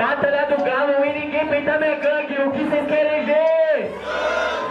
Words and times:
Batalha 0.00 0.46
do 0.46 0.64
Galo 0.64 1.04
e 1.04 1.12
ninguém 1.12 1.46
peita 1.46 1.76
minha 1.76 1.96
gangue. 1.96 2.32
O 2.40 2.50
que 2.52 2.64
vocês 2.64 2.86
querem 2.86 3.26
ver? 3.26 3.92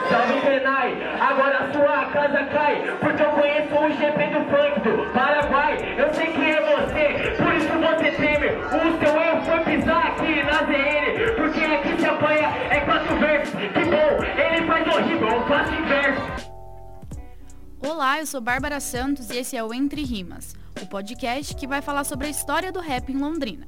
Salve 0.09 0.41
Tenai, 0.41 0.97
agora 1.19 1.71
sua 1.71 2.05
casa 2.05 2.45
cai 2.45 2.81
Porque 2.99 3.21
eu 3.21 3.29
conheço 3.29 3.75
o 3.75 3.91
GP 3.91 4.25
do 4.33 4.39
funk 4.49 4.79
do 4.79 5.13
Paraguai 5.13 5.77
Eu 5.99 6.11
sei 6.15 6.33
que 6.33 6.41
é 6.41 6.59
você, 6.61 7.43
por 7.43 7.53
isso 7.53 7.67
você 7.67 8.11
teme 8.13 8.47
O 8.57 8.97
seu 8.97 9.21
erro 9.21 9.41
foi 9.45 9.59
pisar 9.65 10.07
aqui 10.07 10.43
na 10.43 10.63
ZN 10.63 11.35
Porque 11.35 11.63
aqui 11.63 12.01
se 12.01 12.05
apanha 12.07 12.49
é 12.71 12.79
quatro 12.79 13.15
versos 13.19 13.53
Que 13.53 13.85
bom, 13.85 14.23
ele 14.23 14.65
faz 14.65 14.95
horrível, 14.95 15.29
eu 15.29 15.45
faço 15.45 15.73
inverso 15.75 16.51
Olá, 17.87 18.19
eu 18.19 18.25
sou 18.25 18.41
Bárbara 18.41 18.79
Santos 18.79 19.29
e 19.29 19.37
esse 19.37 19.55
é 19.55 19.63
o 19.63 19.71
Entre 19.71 20.03
Rimas, 20.03 20.55
o 20.81 20.87
podcast 20.87 21.55
que 21.55 21.67
vai 21.67 21.83
falar 21.83 22.03
sobre 22.03 22.25
a 22.25 22.31
história 22.31 22.71
do 22.71 22.79
rap 22.79 23.11
em 23.11 23.17
Londrina. 23.17 23.67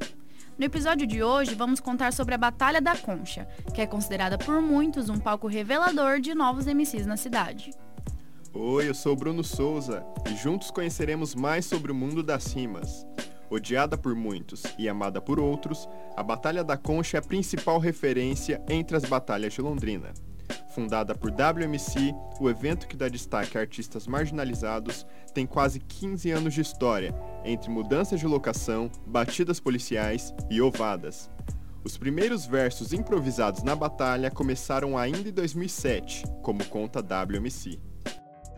No 0.62 0.66
episódio 0.66 1.08
de 1.08 1.24
hoje, 1.24 1.56
vamos 1.56 1.80
contar 1.80 2.14
sobre 2.14 2.36
a 2.36 2.38
Batalha 2.38 2.80
da 2.80 2.96
Concha, 2.96 3.48
que 3.74 3.82
é 3.82 3.88
considerada 3.88 4.38
por 4.38 4.62
muitos 4.62 5.10
um 5.10 5.18
palco 5.18 5.48
revelador 5.48 6.20
de 6.20 6.36
novos 6.36 6.68
MCs 6.68 7.08
na 7.08 7.18
cidade. 7.18 7.72
Oi, 8.54 8.88
eu 8.88 8.94
sou 8.94 9.16
Bruno 9.16 9.44
Souza 9.44 10.06
e 10.30 10.36
juntos 10.36 10.70
conheceremos 10.70 11.34
mais 11.34 11.66
sobre 11.66 11.92
o 11.92 11.96
mundo 11.96 12.22
das 12.22 12.54
rimas. 12.54 13.08
Odiada 13.50 13.98
por 13.98 14.14
muitos 14.14 14.62
e 14.78 14.88
amada 14.88 15.20
por 15.20 15.40
outros, 15.40 15.90
a 16.16 16.22
Batalha 16.22 16.64
da 16.64 16.78
Concha 16.78 17.18
é 17.18 17.20
a 17.20 17.24
principal 17.24 17.80
referência 17.80 18.64
entre 18.70 18.96
as 18.96 19.04
batalhas 19.04 19.54
de 19.54 19.62
Londrina. 19.64 20.14
Fundada 20.72 21.14
por 21.14 21.32
WMC, 21.32 22.16
o 22.40 22.50
evento 22.50 22.88
que 22.88 22.96
dá 22.96 23.10
destaque 23.10 23.58
a 23.58 23.62
artistas 23.62 24.08
marginalizados 24.08 25.06
tem 25.34 25.46
quase 25.46 25.82
15 25.82 26.32
anos 26.32 26.54
de 26.54 26.62
história, 26.62 27.14
entre 27.44 27.70
mudanças 27.70 28.22
de 28.22 28.26
locação, 28.26 28.90
batidas 29.06 29.60
policiais 29.60 30.34
e 30.50 30.62
ovadas. 30.62 31.30
Os 31.84 31.98
primeiros 31.98 32.46
versos 32.46 32.94
improvisados 32.94 33.64
na 33.64 33.76
batalha 33.76 34.32
começaram 34.32 34.98
ainda 34.98 35.28
em 35.28 35.34
2007, 35.34 36.24
como 36.42 36.64
conta 36.66 37.02
WMC. 37.02 37.78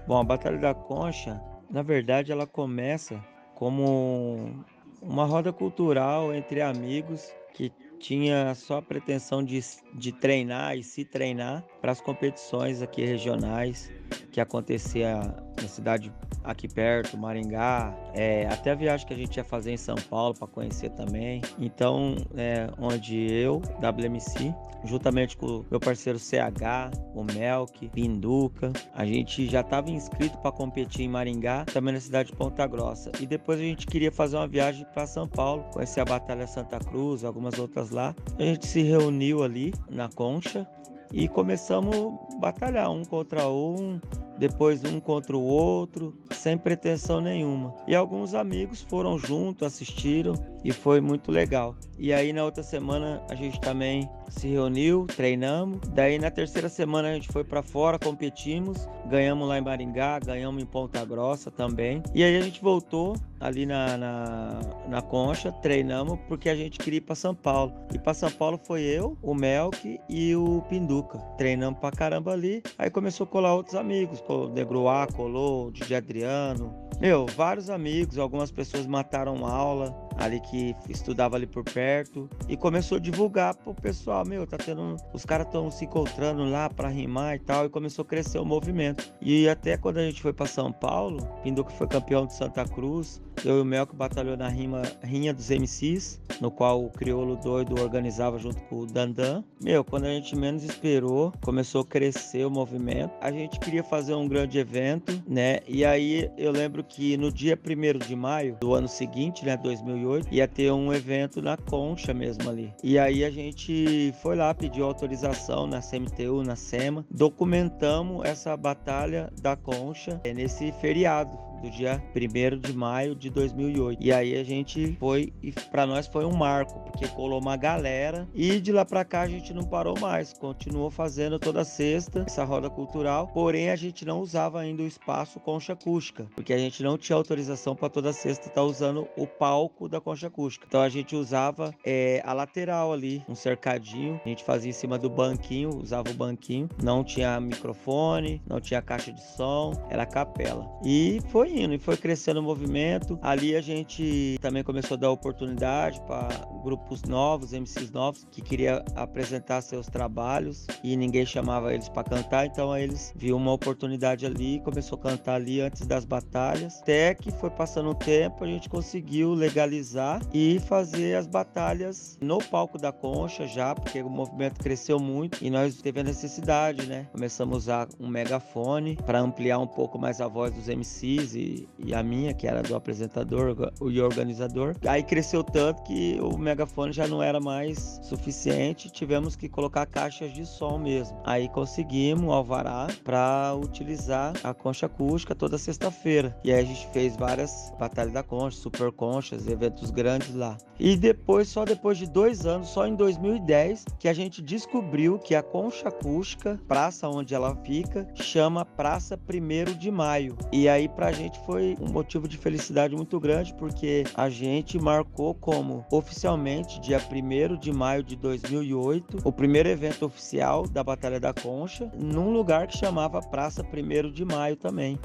Bom, 0.06 0.20
a 0.20 0.24
Batalha 0.24 0.60
da 0.60 0.74
Concha, 0.74 1.42
na 1.68 1.82
verdade, 1.82 2.32
ela 2.32 2.46
começa 2.46 3.24
como 3.56 4.64
uma 5.02 5.26
roda 5.26 5.52
cultural 5.52 6.32
entre 6.32 6.62
amigos 6.62 7.34
que 7.54 7.72
tinha 8.04 8.54
só 8.54 8.80
a 8.80 8.82
pretensão 8.82 9.42
de, 9.42 9.62
de 9.94 10.12
treinar 10.12 10.78
e 10.78 10.84
se 10.84 11.06
treinar 11.06 11.64
para 11.80 11.94
as 11.94 12.02
competições 12.02 12.82
aqui 12.82 13.02
regionais 13.06 13.90
que 14.30 14.42
acontecia 14.42 15.22
na 15.62 15.68
cidade 15.70 16.12
aqui 16.44 16.68
perto, 16.68 17.18
Maringá, 17.18 17.94
é, 18.14 18.48
até 18.48 18.72
a 18.72 18.76
viagem 18.76 19.08
que 19.08 19.14
a 19.14 19.18
gente 19.18 19.38
ia 19.38 19.44
fazer 19.44 19.72
em 19.72 19.78
São 19.78 19.96
Paulo 20.10 20.34
para 20.34 20.48
conhecer 20.48 20.90
também. 20.92 21.42
Então, 21.60 22.16
é, 22.36 22.70
onde 22.78 23.32
eu, 23.32 23.62
WMC, 23.82 24.54
juntamente 24.84 25.38
com 25.38 25.64
meu 25.70 25.80
parceiro 25.80 26.20
CH, 26.20 26.92
o 27.16 27.24
Melk, 27.24 27.90
Pinduca, 27.90 28.72
a 28.94 29.06
gente 29.06 29.48
já 29.50 29.62
estava 29.62 29.90
inscrito 29.90 30.38
para 30.40 30.52
competir 30.52 31.06
em 31.06 31.10
Maringá, 31.10 31.66
também 31.66 31.94
na 31.94 32.00
cidade 32.00 32.32
de 32.32 32.36
Ponta 32.36 32.66
Grossa. 32.68 33.12
E 33.20 33.26
depois 33.26 33.60
a 33.60 33.64
gente 33.64 33.88
queria 33.88 34.12
fazer 34.12 34.36
uma 34.36 34.48
viagem 34.48 34.86
para 34.94 35.08
São 35.08 35.28
Paulo, 35.28 35.64
conhecer 35.72 36.02
a 36.02 36.06
Batalha 36.06 36.48
Santa 36.48 36.80
Cruz, 36.80 37.24
algumas 37.24 37.58
outras 37.58 37.90
lá. 37.90 38.16
A 38.38 38.44
gente 38.44 38.68
se 38.68 38.82
reuniu 38.82 39.44
ali 39.44 39.74
na 39.90 40.10
Concha 40.10 40.68
e 41.14 41.28
começamos 41.28 41.96
a 41.96 42.40
batalhar 42.40 42.92
um 42.92 43.06
contra 43.06 43.48
um, 43.48 44.02
depois 44.44 44.84
um 44.84 45.00
contra 45.00 45.38
o 45.38 45.42
outro, 45.42 46.14
sem 46.32 46.58
pretensão 46.58 47.22
nenhuma. 47.22 47.74
E 47.88 47.96
alguns 47.96 48.34
amigos 48.34 48.82
foram 48.82 49.18
junto, 49.18 49.64
assistiram 49.64 50.34
e 50.66 50.74
foi 50.74 51.00
muito 51.00 51.32
legal. 51.32 51.74
E 51.98 52.12
aí 52.12 52.34
na 52.34 52.44
outra 52.44 52.62
semana 52.62 53.24
a 53.30 53.36
gente 53.36 53.62
também 53.62 54.10
se 54.28 54.50
reuniu, 54.50 55.08
treinamos. 55.16 55.80
Daí 55.94 56.20
na 56.20 56.30
terceira 56.30 56.68
semana 56.68 57.08
a 57.08 57.14
gente 57.14 57.32
foi 57.32 57.46
para 57.46 57.64
fora, 57.64 57.98
competimos, 57.98 58.86
ganhamos 59.06 59.48
lá 59.48 59.58
em 59.58 59.62
Maringá, 59.62 60.20
ganhamos 60.20 60.62
em 60.62 60.66
Ponta 60.66 61.06
Grossa 61.06 61.50
também. 61.50 62.04
E 62.14 62.22
aí 62.22 62.36
a 62.36 62.42
gente 62.42 62.62
voltou 62.62 63.16
ali 63.44 63.66
na, 63.66 63.98
na, 63.98 64.60
na 64.88 65.02
Concha, 65.02 65.52
treinamos 65.52 66.18
porque 66.30 66.48
a 66.48 66.56
gente 66.56 66.80
queria 66.80 67.00
ir 67.00 67.02
para 67.02 67.14
São 67.14 67.36
Paulo. 67.36 67.74
E 67.94 68.00
para 68.00 68.14
São 68.14 68.32
Paulo 68.32 68.58
foi 68.64 68.82
eu, 68.82 69.18
o 69.22 69.36
Melk 69.36 70.00
e 70.08 70.36
o 70.36 70.62
Pinduca. 70.70 71.20
Treinamos 71.38 71.80
pra 71.80 71.92
caramba 71.92 72.32
ali. 72.32 72.64
Aí 72.78 72.90
começou 72.90 73.26
a 73.26 73.28
colar 73.28 73.54
outros 73.54 73.76
amigos, 73.76 74.24
o 74.30 74.48
Negroá 74.48 75.08
colou, 75.08 75.68
o 75.68 75.72
DJ 75.72 75.98
Adriano, 75.98 76.74
meu, 77.02 77.26
vários 77.26 77.70
amigos, 77.70 78.18
algumas 78.18 78.50
pessoas 78.50 78.88
mataram 78.88 79.46
aula 79.46 79.94
ali 80.24 80.40
que 80.40 80.76
estudava 80.90 81.36
ali 81.36 81.46
por 81.46 81.64
perto 81.64 82.30
e 82.48 82.56
começou 82.56 82.98
a 82.98 83.00
divulgar 83.00 83.56
pro 83.56 83.74
pessoal, 83.74 84.26
meu, 84.26 84.46
tá 84.48 84.58
tendo, 84.58 84.96
os 85.14 85.26
caras 85.26 85.48
estão 85.48 85.70
se 85.70 85.86
encontrando 85.86 86.44
lá 86.46 86.70
para 86.70 86.88
rimar 86.88 87.36
e 87.36 87.40
tal 87.40 87.66
e 87.66 87.70
começou 87.70 88.04
a 88.04 88.06
crescer 88.06 88.40
o 88.40 88.46
movimento. 88.46 89.14
E 89.22 89.48
até 89.48 89.78
quando 89.78 89.98
a 89.98 90.06
gente 90.06 90.22
foi 90.22 90.34
para 90.34 90.46
São 90.46 90.72
Paulo, 90.72 91.26
Pinduca 91.44 91.72
foi 91.72 91.88
campeão 91.88 92.26
de 92.26 92.34
Santa 92.34 92.66
Cruz, 92.66 93.22
eu 93.44 93.58
e 93.58 93.62
o 93.62 93.66
Mel 93.66 93.88
que 93.88 93.96
batalhou 93.96 94.38
na 94.38 94.48
rima 94.48 94.82
Rinha 95.02 95.34
dos 95.34 95.50
MCs, 95.50 96.22
no 96.40 96.52
qual 96.52 96.84
o 96.84 96.90
Criolo 96.90 97.36
Doido 97.36 97.82
organizava 97.82 98.38
junto 98.38 98.62
com 98.64 98.80
o 98.80 98.86
Dandan. 98.86 99.44
Meu, 99.62 99.84
quando 99.84 100.06
a 100.06 100.10
gente 100.10 100.36
menos 100.36 100.64
esperou, 100.64 101.34
começou 101.42 101.82
a 101.82 101.86
crescer 101.86 102.46
o 102.46 102.52
movimento. 102.52 103.12
A 103.22 103.32
gente 103.32 103.60
queria 103.60 103.84
fazer 103.84 104.14
um 104.14 104.28
grande 104.28 104.58
evento, 104.58 105.22
né? 105.28 105.60
E 105.68 105.84
aí 105.84 106.30
eu 106.38 106.52
lembro 106.52 106.84
que 106.84 107.18
no 107.18 107.32
dia 107.32 107.58
1 107.58 108.00
de 108.06 108.16
maio 108.16 108.58
do 108.60 108.74
ano 108.74 108.88
seguinte, 108.88 109.46
né, 109.46 109.58
2008, 109.58 110.13
ia 110.32 110.48
ter 110.48 110.72
um 110.72 110.94
evento 110.94 111.42
na 111.42 111.58
Concha 111.58 112.14
mesmo 112.14 112.50
ali. 112.50 112.74
E 112.84 112.98
aí 112.98 113.24
a 113.24 113.30
gente 113.30 114.14
foi 114.22 114.36
lá, 114.36 114.54
pediu 114.54 114.86
autorização 114.86 115.68
na 115.68 115.82
CMTU, 115.82 116.44
na 116.44 116.56
SEMA, 116.56 117.06
documentamos 117.10 118.26
essa 118.26 118.56
batalha 118.56 119.32
da 119.42 119.56
Concha 119.56 120.20
é, 120.24 120.34
nesse 120.34 120.72
feriado 120.74 121.53
do 121.64 121.72
dia 121.72 122.04
1 122.14 122.60
de 122.60 122.74
maio 122.74 123.16
de 123.16 123.30
2008. 123.30 124.04
E 124.04 124.12
aí 124.12 124.38
a 124.38 124.44
gente 124.44 124.98
foi, 125.00 125.34
e 125.42 125.52
para 125.52 125.86
nós 125.86 126.08
foi 126.08 126.26
um 126.26 126.34
marco, 126.34 126.80
porque 126.82 127.08
colou 127.08 127.40
uma 127.40 127.56
galera 127.56 128.28
e 128.34 128.60
de 128.60 128.72
lá 128.72 128.84
para 128.84 129.06
cá 129.06 129.22
a 129.22 129.28
gente 129.28 129.54
não 129.54 129.64
parou 129.64 129.98
mais, 129.98 130.34
continuou 130.34 130.92
fazendo 130.92 131.40
toda 131.40 131.64
sexta 131.64 132.24
essa 132.28 132.44
roda 132.44 132.70
cultural, 132.70 133.28
porém 133.28 133.70
a 133.70 133.76
gente 133.76 134.04
não 134.04 134.20
usava 134.20 134.60
ainda 134.60 134.84
o 134.84 134.88
espaço 134.88 135.40
Concha 135.40 135.74
Acústica, 135.74 136.28
porque 136.36 136.52
a 136.52 136.58
gente 136.58 136.84
não 136.84 136.98
tinha 136.98 137.16
autorização 137.16 137.76
para 137.76 137.90
toda 137.90 138.12
sexta 138.12 138.48
estar 138.48 138.62
tá 138.62 138.64
usando 138.64 139.08
o 139.16 139.26
palco 139.26 139.88
da 139.88 140.02
Concha 140.02 140.28
Acústica. 140.28 140.66
Então 140.68 140.82
a 140.82 140.90
gente 140.90 141.16
usava 141.16 141.74
é, 141.86 142.22
a 142.26 142.34
lateral 142.34 142.92
ali, 142.92 143.24
um 143.30 143.36
cercadinho, 143.36 144.20
a 144.26 144.28
gente 144.28 144.44
fazia 144.44 144.70
em 144.70 144.74
cima 144.74 144.98
do 144.98 145.10
banquinho, 145.10 145.70
usava 145.78 146.10
o 146.10 146.14
banquinho, 146.14 146.68
não 146.82 147.04
tinha 147.04 147.40
microfone, 147.40 148.42
não 148.46 148.60
tinha 148.60 148.82
caixa 148.82 149.14
de 149.14 149.24
som, 149.36 149.74
era 149.90 150.06
capela. 150.06 150.68
E 150.84 151.22
foi 151.30 151.53
indo 151.54 151.74
e 151.74 151.78
foi 151.78 151.98
crescendo 151.98 152.40
o 152.40 152.44
movimento. 152.44 153.18
Ali 153.22 153.56
a 153.56 153.62
gente 153.62 154.38
também 154.42 154.64
começou 154.64 154.96
a 154.96 155.00
dar 155.00 155.12
oportunidade 155.12 156.02
para 156.02 156.28
grupos 156.64 157.04
novos, 157.04 157.52
MCs 157.52 157.92
novos, 157.92 158.26
que 158.32 158.42
queria 158.42 158.84
apresentar 158.96 159.62
seus 159.62 159.88
trabalhos 159.88 160.66
e 160.84 160.96
ninguém 160.96 161.26
chamava 161.26 161.74
eles 161.74 161.90
para 161.90 162.04
cantar, 162.04 162.46
então 162.46 162.76
eles 162.76 163.14
viu 163.16 163.36
uma 163.36 163.52
oportunidade 163.52 164.26
ali, 164.26 164.62
começou 164.62 164.98
a 164.98 165.02
cantar 165.02 165.36
ali 165.36 165.62
antes 165.62 165.86
das 165.86 166.06
batalhas. 166.06 166.80
Até 166.82 167.14
que 167.14 167.32
foi 167.32 167.50
passando 167.50 167.90
o 167.90 167.96
tempo, 167.96 168.44
a 168.44 168.48
gente 168.48 168.70
conseguiu 168.70 169.34
legalizar 169.34 170.22
e 170.34 170.60
fazer 170.68 171.16
as 171.16 171.28
batalhas 171.28 172.18
no 172.22 172.38
palco 172.38 172.78
da 172.78 172.92
Concha 172.92 173.46
já, 173.46 173.76
porque 173.76 174.02
o 174.02 174.10
movimento 174.10 174.60
cresceu 174.60 175.00
muito 175.00 175.44
e 175.44 175.50
nós 175.50 175.82
teve 175.82 176.00
a 176.00 176.04
necessidade, 176.04 176.88
né? 176.88 177.08
Começamos 177.12 177.56
a 177.56 177.58
usar 177.58 177.88
um 178.00 178.08
megafone 178.08 178.96
para 179.06 179.20
ampliar 179.20 179.60
um 179.60 179.68
pouco 179.68 180.00
mais 180.00 180.22
a 180.22 180.28
voz 180.28 180.54
dos 180.54 180.68
MCs 180.68 181.36
e 181.36 181.43
e, 181.78 181.94
a 181.94 182.02
minha, 182.02 182.34
que 182.34 182.48
era 182.48 182.62
do 182.62 182.76
apresentador 182.76 183.72
e 183.82 184.02
organizador. 184.02 184.76
Aí 184.88 185.04
cresceu 185.04 185.44
tanto 185.44 185.84
que 185.84 186.20
o 186.22 186.38
megafone 186.38 186.94
já 186.94 187.08
não 187.08 187.22
era 187.22 187.40
mais 187.40 188.00
suficiente, 188.04 188.92
tivemos 188.92 189.36
que 189.36 189.50
colocar 189.50 189.86
caixas 189.86 190.34
de 190.34 190.46
som 190.46 190.78
mesmo. 190.78 191.20
Aí 191.24 191.50
conseguimos 191.50 192.34
alvará 192.34 192.88
para 193.04 193.56
utilizar 193.56 194.34
a 194.44 194.54
concha 194.54 194.86
acústica 194.86 195.36
toda 195.36 195.58
sexta-feira. 195.58 196.36
E 196.44 196.52
aí 196.52 196.64
a 196.64 196.66
gente 196.66 196.88
fez 196.88 197.16
várias 197.16 197.72
batalhas 197.80 198.14
da 198.14 198.24
concha, 198.24 198.58
super 198.58 198.92
conchas, 198.92 199.48
eventos 199.48 199.92
grandes 199.92 200.34
lá. 200.34 200.58
E 200.80 200.96
depois, 200.96 201.48
só 201.48 201.66
depois 201.66 201.98
de 201.98 202.10
dois 202.10 202.46
anos, 202.46 202.70
só 202.70 202.88
em 202.88 202.96
2010, 202.96 203.86
que 204.00 204.08
a 204.08 204.14
gente 204.14 204.42
descobriu 204.42 205.20
que 205.20 205.36
a 205.36 205.44
concha 205.44 205.90
acústica, 205.90 206.60
praça 206.68 207.08
onde 207.08 207.34
ela 207.34 207.56
fica, 207.64 208.08
chama 208.16 208.66
Praça 208.66 209.18
1 209.18 209.78
de 209.78 209.92
Maio. 209.92 210.38
E 210.52 210.68
aí 210.68 210.88
pra 210.90 211.12
gente 211.12 211.33
gente 211.34 211.46
foi 211.46 211.76
um 211.82 211.92
motivo 211.92 212.28
de 212.28 212.38
felicidade 212.38 212.96
muito 212.96 213.20
grande, 213.20 213.54
porque 213.56 214.04
a 214.14 214.30
gente 214.30 214.80
marcou 214.80 215.34
como 215.34 215.84
oficialmente, 215.92 216.80
dia 216.80 217.00
1 217.00 217.58
de 217.58 217.74
maio 217.74 218.04
de 218.04 218.16
2008, 218.16 219.18
o 219.24 219.32
primeiro 219.32 219.68
evento 219.68 220.06
oficial 220.06 220.68
da 220.68 220.84
Batalha 220.84 221.20
da 221.20 221.34
Concha, 221.34 221.92
num 221.98 222.32
lugar 222.32 222.68
que 222.68 222.78
chamava 222.78 223.20
Praça 223.20 223.64
1 223.64 224.12
de 224.12 224.24
Maio 224.24 224.56
também. 224.56 225.00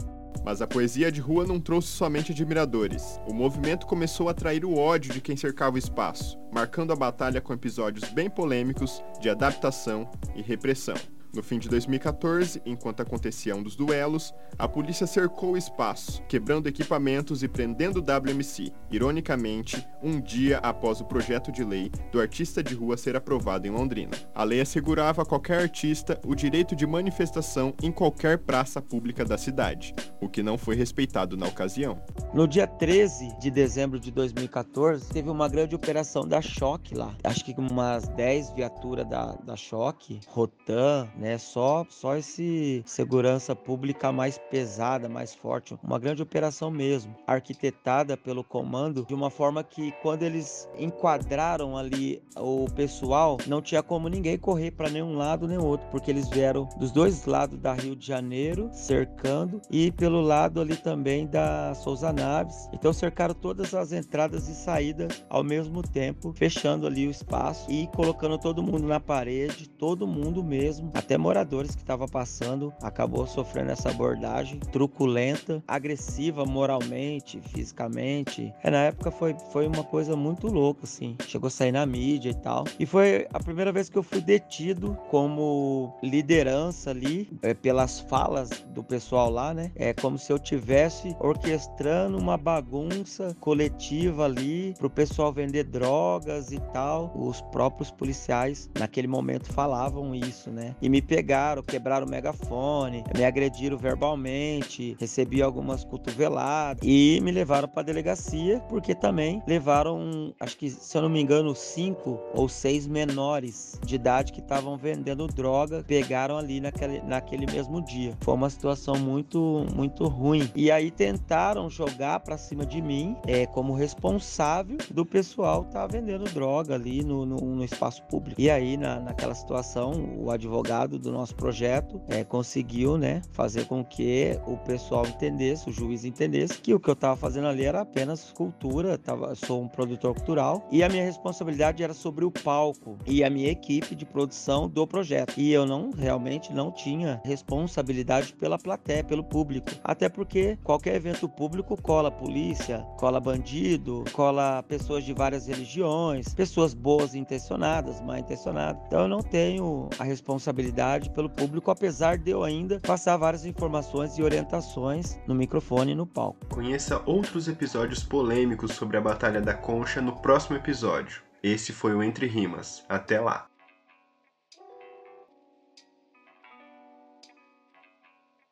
Mas 0.44 0.62
a 0.62 0.66
poesia 0.66 1.10
de 1.10 1.20
rua 1.20 1.46
não 1.46 1.58
trouxe 1.58 1.88
somente 1.88 2.32
admiradores. 2.32 3.20
O 3.26 3.34
movimento 3.34 3.86
começou 3.86 4.28
a 4.28 4.30
atrair 4.30 4.64
o 4.64 4.76
ódio 4.78 5.12
de 5.12 5.20
quem 5.20 5.36
cercava 5.36 5.76
o 5.76 5.78
espaço, 5.78 6.38
marcando 6.52 6.92
a 6.92 6.96
batalha 6.96 7.40
com 7.40 7.52
episódios 7.52 8.08
bem 8.10 8.30
polêmicos 8.30 9.02
de 9.20 9.28
adaptação 9.28 10.08
e 10.36 10.42
repressão. 10.42 10.94
No 11.34 11.42
fim 11.42 11.58
de 11.58 11.68
2014, 11.68 12.62
enquanto 12.64 13.00
acontecia 13.00 13.54
um 13.54 13.62
dos 13.62 13.76
duelos, 13.76 14.34
a 14.58 14.66
polícia 14.66 15.06
cercou 15.06 15.52
o 15.52 15.56
espaço, 15.56 16.22
quebrando 16.22 16.68
equipamentos 16.68 17.42
e 17.42 17.48
prendendo 17.48 17.98
o 17.98 18.02
WMC, 18.02 18.72
ironicamente, 18.90 19.86
um 20.02 20.20
dia 20.20 20.58
após 20.58 21.00
o 21.00 21.04
projeto 21.04 21.52
de 21.52 21.62
lei 21.62 21.90
do 22.10 22.20
artista 22.20 22.62
de 22.62 22.74
rua 22.74 22.96
ser 22.96 23.14
aprovado 23.14 23.66
em 23.66 23.70
Londrina. 23.70 24.12
A 24.34 24.42
lei 24.42 24.60
assegurava 24.60 25.22
a 25.22 25.26
qualquer 25.26 25.60
artista 25.60 26.18
o 26.24 26.34
direito 26.34 26.74
de 26.74 26.86
manifestação 26.86 27.74
em 27.82 27.92
qualquer 27.92 28.38
praça 28.38 28.80
pública 28.80 29.24
da 29.24 29.36
cidade, 29.36 29.94
o 30.20 30.28
que 30.28 30.42
não 30.42 30.56
foi 30.56 30.76
respeitado 30.76 31.36
na 31.36 31.46
ocasião. 31.46 32.00
No 32.32 32.48
dia 32.48 32.66
13 32.66 33.38
de 33.38 33.50
dezembro 33.50 34.00
de 34.00 34.10
2014, 34.10 35.08
teve 35.10 35.28
uma 35.28 35.48
grande 35.48 35.74
operação 35.74 36.26
da 36.26 36.40
Choque 36.40 36.94
lá. 36.94 37.14
Acho 37.22 37.44
que 37.44 37.54
umas 37.58 38.08
10 38.08 38.52
viaturas 38.52 39.06
da, 39.08 39.32
da 39.44 39.56
Choque, 39.56 40.20
Rotan, 40.28 41.08
né? 41.18 41.36
Só, 41.36 41.84
só 41.88 42.16
esse 42.16 42.82
segurança 42.86 43.54
pública 43.54 44.12
mais 44.12 44.38
pesada, 44.38 45.08
mais 45.08 45.34
forte, 45.34 45.76
uma 45.82 45.98
grande 45.98 46.22
operação 46.22 46.70
mesmo, 46.70 47.14
arquitetada 47.26 48.16
pelo 48.16 48.44
comando 48.44 49.04
de 49.04 49.14
uma 49.14 49.30
forma 49.30 49.62
que 49.64 49.92
quando 50.02 50.22
eles 50.22 50.68
enquadraram 50.78 51.76
ali 51.76 52.22
o 52.36 52.66
pessoal, 52.74 53.38
não 53.46 53.60
tinha 53.60 53.82
como 53.82 54.08
ninguém 54.08 54.38
correr 54.38 54.70
para 54.70 54.88
nenhum 54.88 55.16
lado 55.16 55.48
nem 55.48 55.58
outro, 55.58 55.86
porque 55.90 56.10
eles 56.10 56.28
vieram 56.28 56.68
dos 56.78 56.92
dois 56.92 57.26
lados 57.26 57.58
da 57.58 57.74
Rio 57.74 57.96
de 57.96 58.06
Janeiro, 58.06 58.70
cercando, 58.72 59.60
e 59.70 59.90
pelo 59.90 60.20
lado 60.20 60.60
ali 60.60 60.76
também 60.76 61.26
da 61.26 61.74
Souza 61.74 62.12
Naves. 62.12 62.68
Então 62.72 62.92
cercaram 62.92 63.34
todas 63.34 63.74
as 63.74 63.92
entradas 63.92 64.48
e 64.48 64.54
saídas 64.54 65.24
ao 65.28 65.42
mesmo 65.42 65.82
tempo, 65.82 66.32
fechando 66.32 66.86
ali 66.86 67.06
o 67.06 67.10
espaço 67.10 67.70
e 67.70 67.86
colocando 67.88 68.38
todo 68.38 68.62
mundo 68.62 68.86
na 68.86 69.00
parede, 69.00 69.68
todo 69.68 70.06
mundo 70.06 70.44
mesmo, 70.44 70.90
até 71.08 71.16
moradores 71.16 71.74
que 71.74 71.80
estavam 71.80 72.06
passando 72.06 72.70
acabou 72.82 73.26
sofrendo 73.26 73.70
essa 73.70 73.88
abordagem 73.88 74.60
truculenta, 74.70 75.62
agressiva 75.66 76.44
moralmente, 76.44 77.40
fisicamente. 77.40 78.52
É, 78.62 78.70
na 78.70 78.84
época 78.84 79.10
foi, 79.10 79.34
foi 79.50 79.66
uma 79.66 79.82
coisa 79.82 80.14
muito 80.14 80.48
louca, 80.48 80.80
assim. 80.84 81.16
Chegou 81.26 81.46
a 81.46 81.50
sair 81.50 81.72
na 81.72 81.86
mídia 81.86 82.28
e 82.28 82.34
tal. 82.34 82.64
E 82.78 82.84
foi 82.84 83.26
a 83.32 83.40
primeira 83.40 83.72
vez 83.72 83.88
que 83.88 83.96
eu 83.96 84.02
fui 84.02 84.20
detido 84.20 84.98
como 85.08 85.96
liderança 86.02 86.90
ali, 86.90 87.30
é, 87.40 87.54
pelas 87.54 88.00
falas 88.00 88.50
do 88.74 88.84
pessoal 88.84 89.30
lá, 89.30 89.54
né? 89.54 89.72
É 89.76 89.94
como 89.94 90.18
se 90.18 90.30
eu 90.30 90.38
tivesse 90.38 91.16
orquestrando 91.20 92.18
uma 92.18 92.36
bagunça 92.36 93.34
coletiva 93.40 94.26
ali 94.26 94.74
pro 94.78 94.90
pessoal 94.90 95.32
vender 95.32 95.64
drogas 95.64 96.52
e 96.52 96.60
tal. 96.74 97.10
Os 97.16 97.40
próprios 97.40 97.90
policiais 97.90 98.68
naquele 98.78 99.08
momento 99.08 99.50
falavam 99.50 100.14
isso, 100.14 100.50
né? 100.50 100.76
E 100.82 100.88
me 100.90 100.97
me 100.98 101.02
pegaram, 101.02 101.62
quebraram 101.62 102.06
o 102.06 102.10
megafone, 102.10 103.04
me 103.16 103.24
agrediram 103.24 103.78
verbalmente, 103.78 104.96
recebi 104.98 105.40
algumas 105.40 105.84
cotoveladas 105.84 106.82
e 106.82 107.20
me 107.22 107.30
levaram 107.30 107.68
para 107.68 107.82
a 107.82 107.84
delegacia 107.84 108.60
porque 108.68 108.96
também 108.96 109.40
levaram, 109.46 110.34
acho 110.40 110.56
que 110.56 110.68
se 110.68 110.96
eu 110.96 111.02
não 111.02 111.08
me 111.08 111.20
engano, 111.20 111.54
cinco 111.54 112.18
ou 112.34 112.48
seis 112.48 112.86
menores 112.88 113.78
de 113.84 113.94
idade 113.94 114.32
que 114.32 114.40
estavam 114.40 114.76
vendendo 114.76 115.28
droga, 115.28 115.84
pegaram 115.86 116.36
ali 116.36 116.60
naquele, 116.60 117.00
naquele 117.02 117.46
mesmo 117.46 117.80
dia. 117.80 118.12
Foi 118.20 118.34
uma 118.34 118.50
situação 118.50 118.96
muito, 118.96 119.66
muito 119.74 120.04
ruim. 120.08 120.50
E 120.56 120.68
aí 120.68 120.90
tentaram 120.90 121.70
jogar 121.70 122.20
para 122.20 122.36
cima 122.36 122.66
de 122.66 122.82
mim 122.82 123.16
é, 123.24 123.46
como 123.46 123.72
responsável 123.72 124.78
do 124.90 125.06
pessoal 125.06 125.62
estar 125.62 125.82
tá 125.82 125.86
vendendo 125.86 126.24
droga 126.24 126.74
ali 126.74 127.04
no, 127.04 127.24
no, 127.24 127.36
no 127.36 127.64
espaço 127.64 128.02
público. 128.04 128.40
E 128.40 128.50
aí, 128.50 128.76
na, 128.76 128.98
naquela 128.98 129.34
situação, 129.34 129.92
o 130.18 130.30
advogado 130.30 130.87
do 130.96 131.10
nosso 131.10 131.34
projeto 131.34 132.00
é, 132.06 132.22
conseguiu 132.22 132.96
né, 132.96 133.20
fazer 133.32 133.64
com 133.66 133.84
que 133.84 134.38
o 134.46 134.56
pessoal 134.58 135.04
entendesse, 135.04 135.68
o 135.68 135.72
juiz 135.72 136.04
entendesse, 136.04 136.60
que 136.60 136.72
o 136.72 136.78
que 136.78 136.88
eu 136.88 136.94
estava 136.94 137.16
fazendo 137.16 137.48
ali 137.48 137.64
era 137.64 137.80
apenas 137.80 138.30
cultura, 138.32 138.96
tava, 138.96 139.34
sou 139.34 139.60
um 139.60 139.68
produtor 139.68 140.14
cultural, 140.14 140.66
e 140.70 140.84
a 140.84 140.88
minha 140.88 141.04
responsabilidade 141.04 141.82
era 141.82 141.92
sobre 141.92 142.24
o 142.24 142.30
palco 142.30 142.96
e 143.04 143.24
a 143.24 143.30
minha 143.30 143.50
equipe 143.50 143.96
de 143.96 144.06
produção 144.06 144.68
do 144.68 144.86
projeto. 144.86 145.34
E 145.36 145.52
eu 145.52 145.66
não 145.66 145.90
realmente 145.90 146.52
não 146.52 146.70
tinha 146.70 147.20
responsabilidade 147.24 148.34
pela 148.34 148.58
plateia, 148.58 149.02
pelo 149.02 149.24
público. 149.24 149.68
Até 149.82 150.08
porque 150.08 150.56
qualquer 150.62 150.94
evento 150.94 151.28
público 151.28 151.80
cola 151.82 152.10
polícia, 152.10 152.86
cola 152.96 153.18
bandido, 153.18 154.04
cola 154.12 154.62
pessoas 154.62 155.04
de 155.04 155.12
várias 155.12 155.48
religiões, 155.48 156.34
pessoas 156.34 156.74
boas 156.74 157.14
intencionadas, 157.14 158.00
mal 158.00 158.18
intencionadas. 158.18 158.80
Então 158.86 159.02
eu 159.02 159.08
não 159.08 159.20
tenho 159.20 159.88
a 159.98 160.04
responsabilidade 160.04 160.77
pelo 161.14 161.28
público, 161.28 161.70
apesar 161.70 162.16
de 162.16 162.30
eu 162.30 162.44
ainda 162.44 162.78
passar 162.80 163.16
várias 163.16 163.44
informações 163.44 164.16
e 164.16 164.22
orientações 164.22 165.18
no 165.26 165.34
microfone 165.34 165.92
e 165.92 165.94
no 165.94 166.06
palco. 166.06 166.46
Conheça 166.48 167.02
outros 167.04 167.48
episódios 167.48 168.02
polêmicos 168.02 168.72
sobre 168.72 168.96
a 168.96 169.00
Batalha 169.00 169.40
da 169.40 169.54
Concha 169.54 170.00
no 170.00 170.12
próximo 170.20 170.56
episódio. 170.56 171.22
Esse 171.42 171.72
foi 171.72 171.94
o 171.94 172.02
Entre 172.02 172.26
Rimas. 172.26 172.84
Até 172.88 173.20
lá! 173.20 173.48